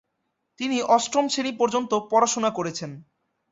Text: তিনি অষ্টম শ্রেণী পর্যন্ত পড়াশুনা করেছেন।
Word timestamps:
তিনি 0.59 0.77
অষ্টম 0.87 1.25
শ্রেণী 1.27 1.51
পর্যন্ত 1.57 1.91
পড়াশুনা 2.11 2.49
করেছেন। 2.49 2.91